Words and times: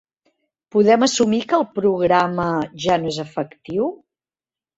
Podem 0.75 1.03
assumir 1.07 1.41
que 1.51 1.55
el 1.57 1.65
programa 1.81 2.47
ja 2.87 2.97
no 3.03 3.13
és 3.13 3.21
efectiu? 3.27 3.93